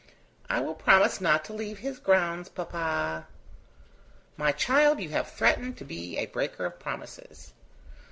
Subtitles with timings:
[0.49, 3.27] "I will promise not to leave his grounds, papa."
[4.35, 7.53] "My child, you have threatened to be a breaker of promises."